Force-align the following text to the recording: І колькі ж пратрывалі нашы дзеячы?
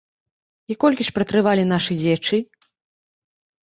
І 0.73 0.77
колькі 0.85 1.07
ж 1.11 1.15
пратрывалі 1.19 1.69
нашы 1.75 2.01
дзеячы? 2.03 2.45